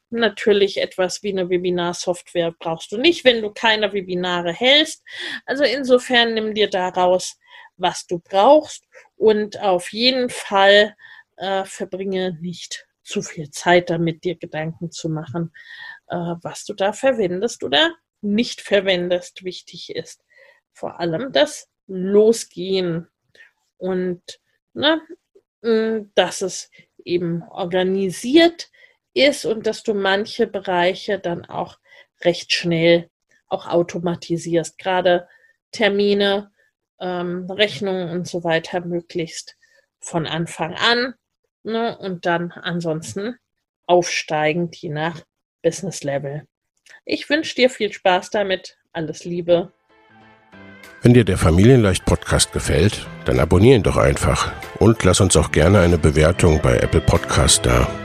[0.09, 5.03] Natürlich etwas wie eine Webinarsoftware brauchst du nicht, wenn du keine Webinare hältst.
[5.45, 7.37] Also insofern nimm dir daraus,
[7.77, 8.85] was du brauchst
[9.15, 10.95] und auf jeden Fall
[11.37, 15.53] äh, verbringe nicht zu viel Zeit damit, dir Gedanken zu machen,
[16.07, 20.23] äh, was du da verwendest oder nicht verwendest, wichtig ist.
[20.73, 23.07] Vor allem das Losgehen
[23.77, 24.21] und
[24.73, 25.01] ne,
[26.15, 26.69] dass es
[27.03, 28.69] eben organisiert
[29.15, 31.79] ist und dass du manche Bereiche dann auch
[32.23, 33.09] recht schnell
[33.47, 35.27] auch automatisierst, gerade
[35.71, 36.51] Termine,
[36.99, 39.55] ähm, Rechnungen und so weiter möglichst
[39.99, 41.15] von Anfang an
[41.63, 43.35] ne, und dann ansonsten
[43.87, 45.21] aufsteigend je nach
[45.61, 46.47] Business Level.
[47.05, 48.77] Ich wünsche dir viel Spaß damit.
[48.93, 49.71] Alles Liebe.
[51.01, 55.51] Wenn dir der Familienleicht Podcast gefällt, dann abonnier ihn doch einfach und lass uns auch
[55.51, 58.04] gerne eine Bewertung bei Apple Podcast da.